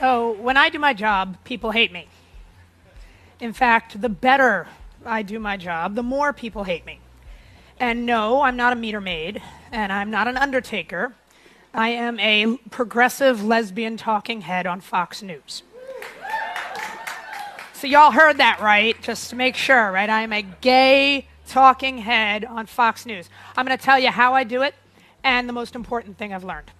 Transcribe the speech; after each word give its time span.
I 0.00 0.70
do 0.70 0.78
my 0.78 0.92
job, 0.92 1.36
people 1.44 1.70
hate 1.72 1.92
me. 1.92 2.08
In 3.40 3.52
fact, 3.52 4.00
the 4.00 4.08
better 4.08 4.66
I 5.04 5.22
do 5.22 5.38
my 5.38 5.56
job, 5.56 5.94
the 5.94 6.02
more 6.02 6.32
people 6.32 6.64
hate 6.64 6.84
me. 6.84 7.00
And 7.80 8.04
no, 8.04 8.42
I'm 8.42 8.56
not 8.56 8.72
a 8.72 8.76
meter 8.76 9.00
maid, 9.00 9.40
and 9.70 9.92
I'm 9.92 10.10
not 10.10 10.26
an 10.26 10.36
undertaker. 10.36 11.14
I 11.72 11.90
am 11.90 12.18
a 12.18 12.56
progressive 12.70 13.44
lesbian 13.44 13.96
talking 13.96 14.40
head 14.40 14.66
on 14.66 14.80
Fox 14.80 15.22
News. 15.22 15.62
So, 17.72 17.86
y'all 17.86 18.10
heard 18.10 18.38
that 18.38 18.58
right, 18.60 19.00
just 19.00 19.30
to 19.30 19.36
make 19.36 19.54
sure, 19.54 19.92
right? 19.92 20.10
I 20.10 20.22
am 20.22 20.32
a 20.32 20.42
gay 20.42 21.28
talking 21.46 21.98
head 21.98 22.44
on 22.44 22.66
Fox 22.66 23.06
News. 23.06 23.30
I'm 23.56 23.64
going 23.64 23.78
to 23.78 23.84
tell 23.84 24.00
you 24.00 24.10
how 24.10 24.34
I 24.34 24.42
do 24.42 24.62
it 24.62 24.74
and 25.22 25.48
the 25.48 25.52
most 25.52 25.76
important 25.76 26.18
thing 26.18 26.34
I've 26.34 26.42
learned. 26.42 26.72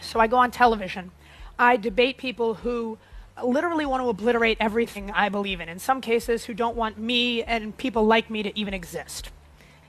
So, 0.00 0.18
I 0.18 0.26
go 0.26 0.38
on 0.38 0.50
television, 0.50 1.12
I 1.58 1.76
debate 1.76 2.18
people 2.18 2.54
who 2.54 2.98
literally 3.42 3.86
want 3.86 4.02
to 4.02 4.08
obliterate 4.08 4.58
everything 4.60 5.10
I 5.10 5.28
believe 5.28 5.60
in, 5.60 5.68
in 5.68 5.78
some 5.78 6.00
cases, 6.00 6.44
who 6.44 6.54
don't 6.54 6.76
want 6.76 6.98
me 6.98 7.42
and 7.42 7.76
people 7.76 8.04
like 8.04 8.30
me 8.30 8.42
to 8.42 8.58
even 8.58 8.74
exist. 8.74 9.30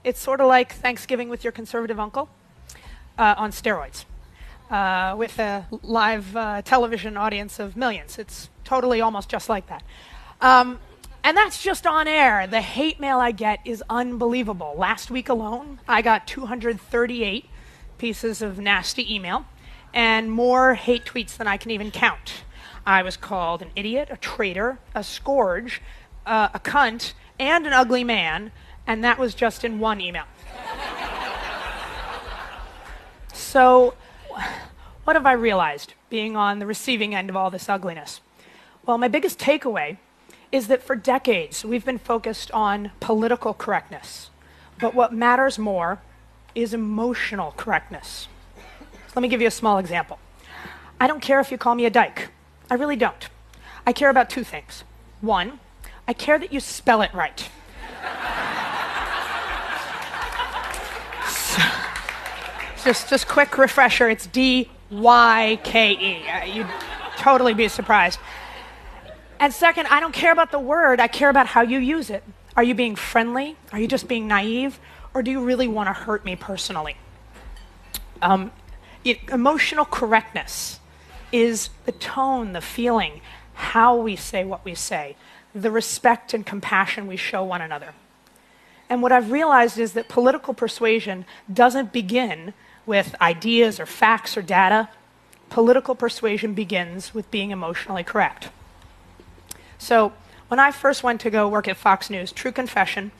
It's 0.03 0.19
sort 0.19 0.41
of 0.41 0.47
like 0.47 0.73
Thanksgiving 0.73 1.29
with 1.29 1.43
your 1.43 1.51
conservative 1.51 1.99
uncle 1.99 2.29
uh, 3.17 3.35
on 3.37 3.51
steroids. 3.51 4.05
Uh, 4.69 5.15
with 5.17 5.39
a 5.39 5.65
live 5.81 6.35
uh, 6.35 6.61
television 6.61 7.17
audience 7.17 7.57
of 7.57 7.75
millions. 7.75 8.19
It's 8.19 8.49
totally 8.63 9.01
almost 9.01 9.27
just 9.27 9.49
like 9.49 9.65
that. 9.65 9.81
Um, 10.41 10.79
and 11.23 11.35
that's 11.35 11.63
just 11.63 11.87
on 11.87 12.07
air. 12.07 12.45
The 12.45 12.61
hate 12.61 12.99
mail 12.99 13.17
I 13.17 13.31
get 13.31 13.61
is 13.65 13.83
unbelievable. 13.89 14.75
Last 14.77 15.09
week 15.09 15.27
alone, 15.27 15.79
I 15.87 16.03
got 16.03 16.27
238 16.27 17.45
pieces 17.97 18.43
of 18.43 18.59
nasty 18.59 19.11
email 19.11 19.45
and 19.93 20.31
more 20.31 20.75
hate 20.75 21.05
tweets 21.05 21.37
than 21.37 21.47
I 21.47 21.57
can 21.57 21.71
even 21.71 21.91
count. 21.91 22.43
I 22.85 23.03
was 23.03 23.17
called 23.17 23.61
an 23.61 23.71
idiot, 23.75 24.09
a 24.11 24.17
traitor, 24.17 24.79
a 24.95 25.03
scourge, 25.03 25.81
uh, 26.25 26.49
a 26.53 26.59
cunt, 26.59 27.13
and 27.39 27.65
an 27.65 27.73
ugly 27.73 28.03
man, 28.03 28.51
and 28.87 29.03
that 29.03 29.19
was 29.19 29.35
just 29.35 29.63
in 29.63 29.79
one 29.79 30.01
email. 30.01 30.25
so, 33.33 33.95
what 35.03 35.15
have 35.15 35.25
I 35.25 35.33
realized 35.33 35.93
being 36.09 36.35
on 36.35 36.59
the 36.59 36.65
receiving 36.65 37.15
end 37.15 37.29
of 37.29 37.35
all 37.35 37.49
this 37.49 37.69
ugliness? 37.69 38.21
Well, 38.85 38.97
my 38.97 39.07
biggest 39.07 39.39
takeaway 39.39 39.97
is 40.51 40.67
that 40.67 40.81
for 40.81 40.95
decades 40.95 41.63
we've 41.63 41.85
been 41.85 41.99
focused 41.99 42.49
on 42.51 42.91
political 42.99 43.53
correctness. 43.53 44.29
But 44.79 44.95
what 44.95 45.13
matters 45.13 45.59
more 45.59 46.01
is 46.55 46.73
emotional 46.73 47.53
correctness. 47.55 48.27
Let 49.15 49.21
me 49.21 49.27
give 49.27 49.41
you 49.41 49.47
a 49.47 49.51
small 49.51 49.77
example. 49.77 50.19
I 50.99 51.07
don't 51.07 51.21
care 51.21 51.39
if 51.39 51.51
you 51.51 51.57
call 51.57 51.75
me 51.75 51.85
a 51.85 51.89
dyke. 51.89 52.29
I 52.69 52.75
really 52.75 52.95
don't. 52.95 53.27
I 53.85 53.93
care 53.93 54.09
about 54.09 54.29
two 54.29 54.43
things. 54.43 54.83
One, 55.21 55.59
I 56.07 56.13
care 56.13 56.37
that 56.37 56.53
you 56.53 56.59
spell 56.59 57.01
it 57.01 57.13
right. 57.13 57.49
so, 61.27 61.61
just, 62.83 63.09
just 63.09 63.27
quick 63.27 63.57
refresher. 63.57 64.09
It's 64.09 64.27
D 64.27 64.69
Y 64.91 65.59
K 65.63 65.91
E. 65.91 66.27
Uh, 66.27 66.45
you'd 66.45 66.67
totally 67.17 67.53
be 67.53 67.67
surprised. 67.67 68.19
And 69.39 69.53
second, 69.53 69.87
I 69.87 69.99
don't 69.99 70.13
care 70.13 70.31
about 70.31 70.51
the 70.51 70.59
word, 70.59 70.99
I 70.99 71.07
care 71.07 71.29
about 71.29 71.47
how 71.47 71.61
you 71.61 71.79
use 71.79 72.09
it. 72.09 72.23
Are 72.57 72.63
you 72.63 72.75
being 72.75 72.95
friendly? 72.95 73.55
Are 73.71 73.79
you 73.79 73.87
just 73.87 74.07
being 74.07 74.27
naive? 74.27 74.79
Or 75.13 75.23
do 75.23 75.31
you 75.31 75.43
really 75.43 75.67
want 75.67 75.87
to 75.87 75.93
hurt 75.93 76.25
me 76.25 76.35
personally? 76.35 76.97
Um, 78.21 78.51
emotional 79.03 79.85
correctness 79.85 80.79
is 81.31 81.69
the 81.85 81.91
tone, 81.91 82.53
the 82.53 82.61
feeling, 82.61 83.21
how 83.53 83.95
we 83.95 84.15
say 84.15 84.43
what 84.43 84.63
we 84.65 84.75
say, 84.75 85.15
the 85.53 85.71
respect 85.71 86.33
and 86.33 86.45
compassion 86.45 87.07
we 87.07 87.17
show 87.17 87.43
one 87.43 87.61
another. 87.61 87.93
And 88.89 89.01
what 89.01 89.11
I've 89.11 89.31
realized 89.31 89.77
is 89.77 89.93
that 89.93 90.09
political 90.09 90.53
persuasion 90.53 91.25
doesn't 91.51 91.93
begin 91.93 92.53
with 92.85 93.15
ideas 93.21 93.79
or 93.79 93.85
facts 93.85 94.35
or 94.35 94.41
data. 94.41 94.89
Political 95.49 95.95
persuasion 95.95 96.53
begins 96.53 97.13
with 97.13 97.29
being 97.29 97.51
emotionally 97.51 98.03
correct. 98.03 98.49
So 99.77 100.13
when 100.47 100.59
I 100.59 100.71
first 100.71 101.03
went 101.03 101.21
to 101.21 101.29
go 101.29 101.47
work 101.47 101.67
at 101.67 101.77
Fox 101.77 102.09
News, 102.09 102.31
true 102.31 102.51
confession, 102.51 103.11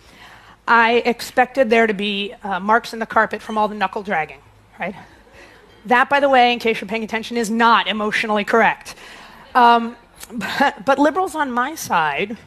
I 0.68 1.04
expected 1.06 1.70
there 1.70 1.88
to 1.88 1.94
be 1.94 2.34
uh, 2.44 2.60
marks 2.60 2.94
in 2.94 3.00
the 3.00 3.06
carpet 3.06 3.42
from 3.42 3.58
all 3.58 3.68
the 3.68 3.76
knuckle 3.76 4.04
dragging, 4.04 4.40
right? 4.80 4.96
That, 5.86 6.10
by 6.10 6.20
the 6.20 6.30
way, 6.30 6.54
in 6.54 6.60
case 6.60 6.82
you're 6.82 6.88
paying 6.88 7.04
attention, 7.04 7.38
is 7.38 7.50
not 7.50 7.88
emotionally 7.88 8.44
correct. 8.44 8.96
Um, 9.56 9.96
but, 10.32 10.86
but, 10.86 11.00
liberals 11.00 11.36
on 11.36 11.52
my 11.52 11.76
side, 11.76 12.38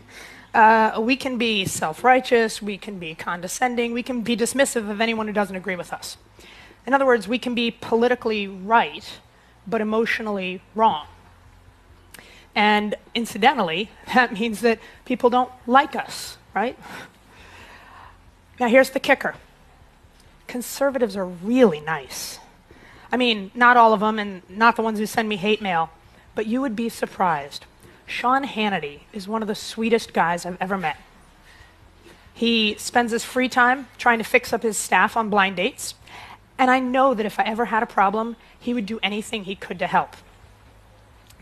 uh, 0.54 0.98
we 1.00 1.16
can 1.16 1.38
be 1.38 1.64
self 1.64 2.04
righteous, 2.04 2.62
we 2.62 2.78
can 2.78 2.98
be 2.98 3.14
condescending, 3.14 3.92
we 3.92 4.02
can 4.02 4.22
be 4.22 4.36
dismissive 4.36 4.88
of 4.90 5.00
anyone 5.00 5.26
who 5.26 5.32
doesn't 5.32 5.56
agree 5.56 5.76
with 5.76 5.92
us. 5.92 6.16
In 6.86 6.94
other 6.94 7.06
words, 7.06 7.26
we 7.26 7.38
can 7.38 7.54
be 7.54 7.70
politically 7.70 8.46
right, 8.46 9.18
but 9.66 9.80
emotionally 9.80 10.60
wrong. 10.74 11.06
And 12.54 12.94
incidentally, 13.14 13.90
that 14.14 14.32
means 14.32 14.60
that 14.60 14.78
people 15.04 15.30
don't 15.30 15.50
like 15.66 15.96
us, 15.96 16.36
right? 16.54 16.78
Now, 18.60 18.68
here's 18.68 18.90
the 18.90 19.00
kicker 19.00 19.34
conservatives 20.46 21.16
are 21.16 21.24
really 21.26 21.80
nice. 21.80 22.38
I 23.12 23.18
mean, 23.18 23.50
not 23.54 23.76
all 23.76 23.92
of 23.92 24.00
them, 24.00 24.18
and 24.18 24.42
not 24.48 24.74
the 24.74 24.82
ones 24.82 24.98
who 24.98 25.06
send 25.06 25.28
me 25.28 25.36
hate 25.36 25.60
mail, 25.60 25.90
but 26.34 26.46
you 26.46 26.62
would 26.62 26.74
be 26.74 26.88
surprised. 26.88 27.66
Sean 28.06 28.44
Hannity 28.44 29.00
is 29.12 29.28
one 29.28 29.42
of 29.42 29.48
the 29.48 29.54
sweetest 29.54 30.12
guys 30.12 30.46
I've 30.46 30.56
ever 30.60 30.78
met. 30.78 30.96
He 32.32 32.74
spends 32.78 33.12
his 33.12 33.22
free 33.22 33.48
time 33.48 33.88
trying 33.98 34.18
to 34.18 34.24
fix 34.24 34.52
up 34.52 34.62
his 34.62 34.78
staff 34.78 35.16
on 35.16 35.28
blind 35.28 35.56
dates, 35.56 35.94
and 36.58 36.70
I 36.70 36.80
know 36.80 37.12
that 37.12 37.26
if 37.26 37.38
I 37.38 37.44
ever 37.44 37.66
had 37.66 37.82
a 37.82 37.86
problem, 37.86 38.36
he 38.58 38.72
would 38.72 38.86
do 38.86 38.98
anything 39.02 39.44
he 39.44 39.54
could 39.54 39.78
to 39.80 39.86
help. 39.86 40.16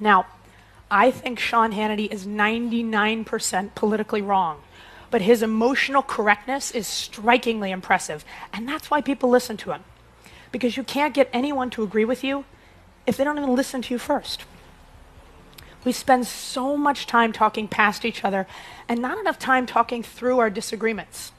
Now, 0.01 0.27
I 0.91 1.11
think 1.11 1.39
Sean 1.39 1.73
Hannity 1.73 2.11
is 2.11 2.27
99% 2.27 3.75
politically 3.77 4.23
wrong, 4.23 4.63
but 5.11 5.23
his 5.23 5.43
emotional 5.43 6.03
correctness 6.03 6.73
is 6.73 6.89
strikingly 6.89 7.71
impressive. 7.71 8.25
And 8.53 8.67
that's 8.67 8.91
why 8.91 9.01
people 9.01 9.31
listen 9.31 9.57
to 9.59 9.73
him. 9.73 9.85
Because 10.53 10.77
you 10.77 10.83
can't 10.83 11.15
get 11.15 11.29
anyone 11.33 11.71
to 11.71 11.83
agree 11.83 12.05
with 12.05 12.25
you 12.25 12.45
if 13.07 13.17
they 13.17 13.25
don't 13.25 13.39
even 13.39 13.55
listen 13.55 13.83
to 13.83 13.95
you 13.95 13.99
first. 13.99 14.45
We 15.85 15.93
spend 15.93 16.27
so 16.27 16.77
much 16.77 17.07
time 17.07 17.33
talking 17.33 17.67
past 17.67 18.05
each 18.05 18.25
other 18.25 18.47
and 18.89 19.01
not 19.01 19.19
enough 19.19 19.39
time 19.39 19.65
talking 19.65 20.03
through 20.03 20.39
our 20.39 20.51
disagreements. 20.51 21.33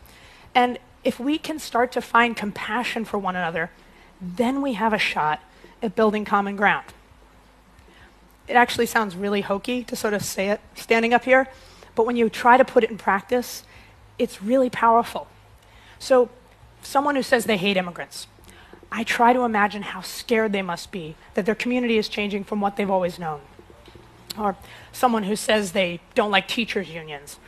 And 0.56 0.80
if 1.04 1.20
we 1.20 1.38
can 1.38 1.60
start 1.60 1.92
to 1.94 2.02
find 2.02 2.36
compassion 2.36 3.06
for 3.06 3.18
one 3.18 3.36
another, 3.36 3.70
then 4.20 4.62
we 4.62 4.74
have 4.74 4.94
a 4.94 4.98
shot 4.98 5.42
at 5.82 5.96
building 5.96 6.26
common 6.26 6.56
ground 6.56 6.86
it 8.52 8.56
actually 8.56 8.86
sounds 8.86 9.16
really 9.16 9.42
hokey 9.42 9.84
to 9.86 9.96
sort 9.96 10.14
of 10.14 10.22
say 10.22 10.50
it 10.50 10.60
standing 10.76 11.14
up 11.14 11.24
here, 11.24 11.48
but 11.96 12.06
when 12.06 12.18
you 12.18 12.30
try 12.30 12.58
to 12.58 12.66
put 12.66 12.84
it 12.84 12.92
in 12.92 12.98
practice, 12.98 13.64
it's 14.20 14.42
really 14.42 14.70
powerful. 14.70 15.28
So, 16.00 16.30
someone 16.82 17.16
who 17.16 17.24
says 17.24 17.46
they 17.46 17.56
hate 17.56 17.78
immigrants, 17.78 18.28
I 18.92 19.04
try 19.04 19.32
to 19.32 19.42
imagine 19.42 19.84
how 19.84 20.02
scared 20.02 20.52
they 20.52 20.62
must 20.62 20.92
be 20.92 21.16
that 21.34 21.46
their 21.46 21.56
community 21.56 21.98
is 21.98 22.10
changing 22.10 22.44
from 22.44 22.60
what 22.60 22.76
they've 22.76 22.90
always 22.90 23.18
known. 23.18 23.42
Or 24.38 24.58
someone 24.92 25.24
who 25.24 25.36
says 25.36 25.72
they 25.72 26.02
don't 26.14 26.32
like 26.32 26.48
teachers' 26.48 26.90
unions. 26.90 27.40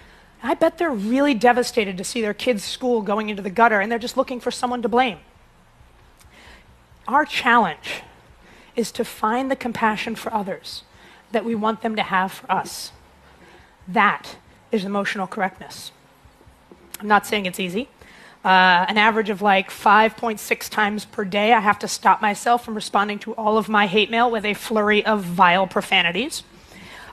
I 0.42 0.54
bet 0.54 0.78
they're 0.78 0.92
really 0.92 1.34
devastated 1.34 1.98
to 1.98 2.04
see 2.04 2.22
their 2.22 2.34
kids' 2.34 2.63
school 2.63 3.01
going 3.01 3.30
into 3.30 3.42
the 3.42 3.50
gutter 3.50 3.80
and 3.80 3.92
they're 3.92 4.00
just 4.00 4.18
looking 4.18 4.40
for 4.40 4.51
someone 4.51 4.81
to 4.81 4.90
blame. 4.90 5.19
Our 7.07 7.25
challenge 7.25 8.04
is 8.75 8.92
to 8.94 9.06
find 9.06 9.51
the 9.51 9.56
compassion 9.56 10.16
for 10.16 10.34
others 10.34 10.84
that 11.31 11.46
we 11.46 11.56
want 11.56 11.81
them 11.81 11.96
to 11.96 12.04
have 12.04 12.31
for 12.31 12.51
us. 12.51 12.92
That 13.88 14.38
is 14.72 14.86
emotional 14.86 15.28
correctness. 15.28 15.92
I'm 17.00 17.07
not 17.07 17.25
saying 17.25 17.46
it's 17.46 17.60
easy. 17.60 17.89
Uh, 18.44 18.86
an 18.90 18.98
average 18.98 19.30
of 19.30 19.42
like 19.42 19.69
5.6 19.69 20.69
times 20.69 21.06
per 21.06 21.24
day, 21.24 21.54
I 21.54 21.62
have 21.62 21.80
to 21.80 21.88
stop 21.88 22.22
myself 22.22 22.66
from 22.66 22.75
responding 22.75 23.19
to 23.19 23.34
all 23.36 23.57
of 23.57 23.69
my 23.69 23.88
hate 23.88 24.12
mail 24.12 24.30
with 24.30 24.44
a 24.44 24.54
flurry 24.54 25.06
of 25.06 25.24
vile 25.24 25.66
profanities. 25.66 26.44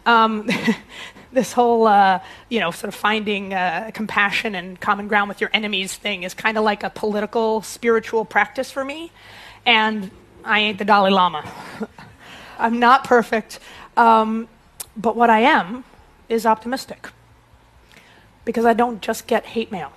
Um, 0.07 0.49
this 1.33 1.53
whole, 1.53 1.87
uh, 1.87 2.21
you 2.49 2.59
know, 2.59 2.71
sort 2.73 2.89
of 2.89 2.95
finding 2.95 3.55
uh, 3.55 3.91
compassion 3.95 4.55
and 4.55 4.81
common 4.81 5.07
ground 5.07 5.29
with 5.29 5.41
your 5.41 5.51
enemies 5.53 5.95
thing 5.95 6.25
is 6.25 6.35
kind 6.35 6.59
of 6.59 6.65
like 6.65 6.83
a 6.83 6.91
political, 6.91 7.63
spiritual 7.63 8.25
practice 8.25 8.71
for 8.71 8.85
me. 8.85 9.13
And 9.65 10.11
I 10.45 10.61
ain't 10.61 10.79
the 10.79 10.85
Dalai 10.85 11.11
Lama. 11.11 11.49
I'm 12.59 12.79
not 12.79 13.05
perfect, 13.05 13.59
um, 13.97 14.49
but 14.97 15.17
what 15.17 15.31
I 15.31 15.41
am 15.41 15.85
is 16.29 16.45
optimistic. 16.45 17.09
Because 18.45 18.65
I 18.65 18.73
don't 18.73 19.01
just 19.01 19.27
get 19.27 19.47
hate 19.47 19.71
mail, 19.71 19.93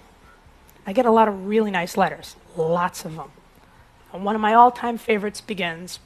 I 0.85 0.94
get 0.94 1.06
a 1.06 1.12
lot 1.12 1.27
of 1.27 1.47
really 1.47 1.71
nice 1.71 1.95
letters, 1.97 2.35
lots 2.57 3.06
of 3.06 3.15
them. 3.15 3.31
And 4.12 4.25
one 4.25 4.35
of 4.35 4.41
my 4.41 4.53
all 4.53 4.71
time 4.71 4.97
favorites 4.97 5.41
begins 5.41 6.00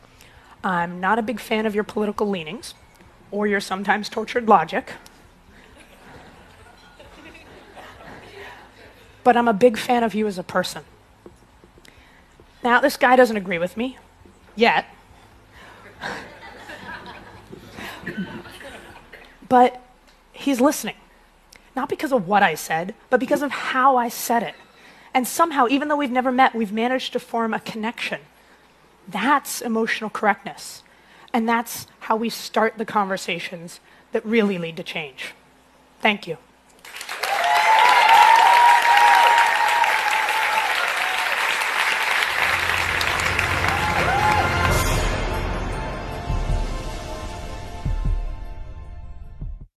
I'm 0.63 0.99
not 0.99 1.19
a 1.19 1.21
big 1.21 1.39
fan 1.39 1.65
of 1.65 1.75
your 1.75 1.83
political 1.83 2.27
leanings, 2.27 2.73
or 3.31 3.47
your 3.47 3.59
sometimes 3.59 4.09
tortured 4.09 4.47
logic. 4.47 4.93
But 9.23 9.37
I'm 9.37 9.47
a 9.47 9.53
big 9.53 9.77
fan 9.77 10.03
of 10.03 10.13
you 10.13 10.25
as 10.27 10.37
a 10.37 10.43
person. 10.43 10.83
Now, 12.63 12.79
this 12.79 12.97
guy 12.97 13.15
doesn't 13.15 13.37
agree 13.37 13.57
with 13.57 13.77
me 13.77 13.97
yet. 14.55 14.85
but 19.49 19.81
he's 20.31 20.59
listening. 20.59 20.95
Not 21.75 21.89
because 21.89 22.11
of 22.11 22.27
what 22.27 22.41
I 22.41 22.55
said, 22.55 22.95
but 23.09 23.19
because 23.19 23.41
of 23.41 23.51
how 23.51 23.97
I 23.97 24.09
said 24.09 24.43
it. 24.43 24.55
And 25.17 25.27
somehow, 25.27 25.65
even 25.67 25.87
though 25.87 25.95
we've 25.95 26.11
never 26.11 26.31
met, 26.31 26.53
we've 26.53 26.71
managed 26.71 27.13
to 27.13 27.19
form 27.19 27.51
a 27.51 27.59
connection. 27.59 28.21
That's 29.07 29.61
emotional 29.63 30.11
correctness. 30.11 30.83
And 31.33 31.49
that's 31.49 31.87
how 32.01 32.15
we 32.15 32.29
start 32.29 32.77
the 32.77 32.85
conversations 32.85 33.79
that 34.11 34.23
really 34.23 34.59
lead 34.59 34.77
to 34.77 34.83
change. 34.83 35.33
Thank 36.01 36.27
you. 36.27 36.37